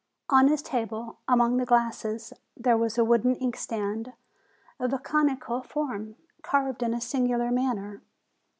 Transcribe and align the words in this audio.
On 0.29 0.47
his 0.47 0.63
table, 0.63 1.19
among 1.27 1.57
the 1.57 1.65
glasses, 1.67 2.33
there 2.57 2.75
was 2.75 2.97
a 2.97 3.05
wooden 3.05 3.35
inkstand, 3.35 4.13
of 4.79 4.91
a 4.93 4.97
conical 4.97 5.61
form, 5.61 6.15
carved 6.41 6.81
in 6.81 6.95
a 6.95 6.99
singular 6.99 7.51
manner. 7.51 8.01